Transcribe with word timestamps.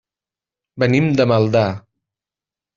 Venim 0.85 1.11
de 1.21 1.29
Maldà. 1.35 1.63